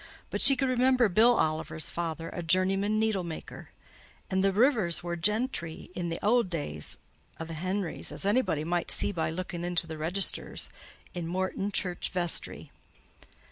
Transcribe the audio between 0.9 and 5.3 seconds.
Bill Oliver's father a journeyman needlemaker; and th' Rivers wor